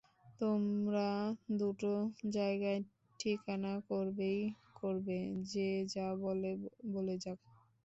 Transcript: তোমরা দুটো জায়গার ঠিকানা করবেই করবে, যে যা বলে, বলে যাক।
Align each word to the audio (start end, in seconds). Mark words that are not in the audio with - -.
তোমরা 0.39 1.07
দুটো 1.55 1.91
জায়গার 2.31 2.79
ঠিকানা 3.19 3.73
করবেই 3.89 4.39
করবে, 4.75 5.17
যে 5.51 5.61
যা 5.93 6.07
বলে, 6.23 6.51
বলে 6.91 7.15
যাক। 7.23 7.39